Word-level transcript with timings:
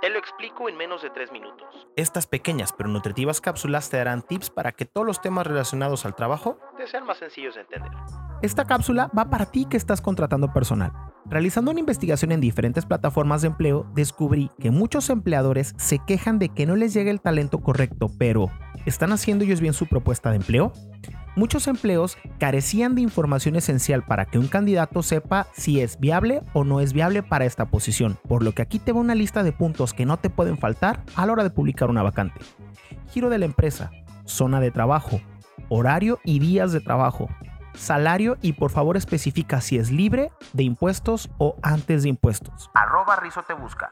Te 0.00 0.10
lo 0.10 0.18
explico 0.18 0.68
en 0.68 0.76
menos 0.76 1.02
de 1.02 1.10
3 1.10 1.32
minutos. 1.32 1.86
Estas 1.96 2.26
pequeñas 2.26 2.74
pero 2.76 2.90
nutritivas 2.90 3.40
cápsulas 3.40 3.88
te 3.88 3.96
darán 3.96 4.22
tips 4.22 4.50
para 4.50 4.72
que 4.72 4.84
todos 4.84 5.06
los 5.06 5.20
temas 5.20 5.46
relacionados 5.46 6.04
al 6.04 6.14
trabajo 6.14 6.58
te 6.76 6.86
sean 6.86 7.06
más 7.06 7.18
sencillos 7.18 7.54
de 7.54 7.62
entender. 7.62 7.90
Esta 8.42 8.66
cápsula 8.66 9.10
va 9.16 9.30
para 9.30 9.46
ti 9.46 9.64
que 9.64 9.78
estás 9.78 10.02
contratando 10.02 10.52
personal. 10.52 10.92
Realizando 11.24 11.70
una 11.70 11.80
investigación 11.80 12.32
en 12.32 12.42
diferentes 12.42 12.84
plataformas 12.84 13.40
de 13.40 13.48
empleo, 13.48 13.86
descubrí 13.94 14.50
que 14.60 14.70
muchos 14.70 15.08
empleadores 15.08 15.72
se 15.78 15.98
quejan 16.06 16.38
de 16.38 16.50
que 16.50 16.66
no 16.66 16.76
les 16.76 16.92
llega 16.92 17.10
el 17.10 17.22
talento 17.22 17.60
correcto, 17.60 18.10
pero 18.18 18.50
¿están 18.84 19.12
haciendo 19.12 19.44
ellos 19.44 19.62
bien 19.62 19.72
su 19.72 19.86
propuesta 19.86 20.28
de 20.28 20.36
empleo? 20.36 20.72
Muchos 21.36 21.66
empleos 21.66 22.16
carecían 22.38 22.94
de 22.94 23.00
información 23.00 23.56
esencial 23.56 24.04
para 24.04 24.24
que 24.24 24.38
un 24.38 24.46
candidato 24.46 25.02
sepa 25.02 25.48
si 25.52 25.80
es 25.80 25.98
viable 25.98 26.42
o 26.52 26.62
no 26.62 26.80
es 26.80 26.92
viable 26.92 27.24
para 27.24 27.44
esta 27.44 27.66
posición, 27.66 28.18
por 28.28 28.44
lo 28.44 28.52
que 28.52 28.62
aquí 28.62 28.78
te 28.78 28.92
va 28.92 29.00
una 29.00 29.16
lista 29.16 29.42
de 29.42 29.50
puntos 29.50 29.94
que 29.94 30.06
no 30.06 30.16
te 30.16 30.30
pueden 30.30 30.58
faltar 30.58 31.02
a 31.16 31.26
la 31.26 31.32
hora 31.32 31.42
de 31.42 31.50
publicar 31.50 31.90
una 31.90 32.04
vacante. 32.04 32.40
Giro 33.10 33.30
de 33.30 33.38
la 33.38 33.46
empresa, 33.46 33.90
zona 34.24 34.60
de 34.60 34.70
trabajo, 34.70 35.20
horario 35.68 36.20
y 36.24 36.38
días 36.38 36.70
de 36.70 36.80
trabajo, 36.80 37.28
salario 37.74 38.36
y 38.42 38.54
por 38.54 38.70
favor 38.70 38.96
especifica 38.96 39.60
si 39.60 39.78
es 39.78 39.90
libre 39.90 40.30
de 40.52 40.62
impuestos 40.62 41.30
o 41.38 41.56
antes 41.62 42.02
de 42.02 42.08
impuestos. 42.08 42.70
Arroba 42.74 43.16
Rizo 43.16 43.42
te 43.42 43.54
busca. 43.54 43.88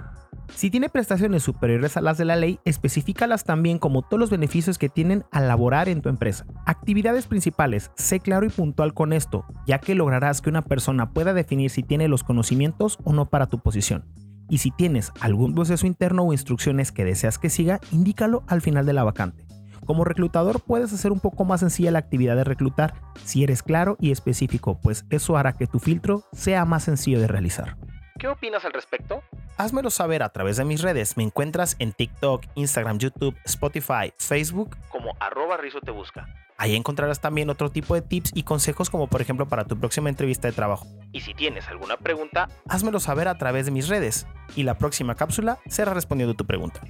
Si 0.55 0.71
tiene 0.71 0.89
prestaciones 0.89 1.43
superiores 1.43 1.97
a 1.97 2.03
las 2.03 2.19
de 2.19 2.25
la 2.25 2.37
ley, 2.37 2.61
especifícalas 2.65 3.45
también 3.45 3.79
como 3.79 4.03
todos 4.03 4.21
los 4.21 4.31
beneficios 4.31 4.77
que 4.77 4.89
tienen 4.89 5.25
al 5.31 5.49
laborar 5.49 5.89
en 5.89 6.03
tu 6.03 6.09
empresa. 6.09 6.45
Actividades 6.67 7.27
principales, 7.27 7.91
sé 7.97 8.21
claro 8.21 8.45
y 8.45 8.51
puntual 8.51 8.93
con 8.93 9.13
esto, 9.13 9.47
ya 9.67 9.79
que 9.79 9.95
lograrás 9.95 10.43
que 10.43 10.51
una 10.51 10.63
persona 10.63 11.11
pueda 11.11 11.33
definir 11.33 11.71
si 11.71 11.83
tiene 11.83 12.09
los 12.09 12.23
conocimientos 12.23 12.99
o 13.05 13.13
no 13.13 13.31
para 13.31 13.47
tu 13.47 13.61
posición. 13.61 14.05
Y 14.49 14.59
si 14.59 14.71
tienes 14.71 15.13
algún 15.21 15.55
proceso 15.55 15.87
interno 15.87 16.25
o 16.25 16.33
instrucciones 16.33 16.93
que 16.93 17.05
deseas 17.05 17.39
que 17.39 17.49
siga, 17.49 17.81
indícalo 17.91 18.43
al 18.47 18.61
final 18.61 18.85
de 18.85 18.93
la 18.93 19.05
vacante. 19.05 19.47
Como 19.93 20.05
reclutador 20.05 20.63
puedes 20.63 20.91
hacer 20.95 21.13
un 21.13 21.21
poco 21.21 21.45
más 21.45 21.61
sencilla 21.61 21.91
la 21.91 21.99
actividad 21.99 22.35
de 22.35 22.45
reclutar 22.45 22.95
si 23.25 23.45
eres 23.45 23.63
claro 23.63 23.99
y 24.01 24.11
específico, 24.11 24.81
pues 24.81 25.05
eso 25.11 25.37
hará 25.37 25.53
que 25.53 25.67
tu 25.67 25.81
filtro 25.81 26.25
sea 26.33 26.65
más 26.65 26.85
sencillo 26.85 27.21
de 27.21 27.29
realizar. 27.29 27.77
¿Qué 28.19 28.27
opinas 28.27 28.65
al 28.65 28.73
respecto? 28.73 29.23
Házmelo 29.59 29.91
saber 29.91 30.23
a 30.23 30.31
través 30.31 30.57
de 30.57 30.65
mis 30.65 30.81
redes. 30.81 31.19
Me 31.19 31.25
encuentras 31.25 31.77
en 31.79 31.93
TikTok, 31.93 32.47
Instagram, 32.55 33.01
YouTube, 33.01 33.37
Spotify, 33.45 34.15
Facebook 34.17 34.79
como 34.89 35.15
arroba 35.21 35.59
Rizo 35.59 35.83
te 35.83 35.91
busca. 35.91 36.27
Ahí 36.57 36.75
encontrarás 36.75 37.21
también 37.21 37.51
otro 37.51 37.71
tipo 37.71 37.95
de 37.95 38.01
tips 38.01 38.33
y 38.35 38.45
consejos 38.45 38.89
como 38.89 39.09
por 39.09 39.21
ejemplo 39.21 39.47
para 39.47 39.67
tu 39.67 39.79
próxima 39.79 40.09
entrevista 40.09 40.49
de 40.49 40.55
trabajo. 40.55 40.87
Y 41.13 41.21
si 41.21 41.35
tienes 41.35 41.69
alguna 41.69 41.99
pregunta, 41.99 42.49
házmelo 42.67 42.99
saber 42.99 43.29
a 43.29 43.37
través 43.37 43.67
de 43.67 43.73
mis 43.73 43.89
redes 43.89 44.27
y 44.57 44.63
la 44.63 44.79
próxima 44.79 45.17
cápsula 45.17 45.59
será 45.67 45.93
respondiendo 45.93 46.33
tu 46.33 46.47
pregunta. 46.47 46.81